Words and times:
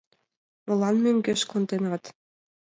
Молан 0.65 0.95
мӧҥгеш 1.03 1.41
конденат? 1.51 2.03